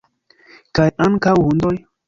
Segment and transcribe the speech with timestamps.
[0.79, 1.77] Kaj ankaŭ hundoj?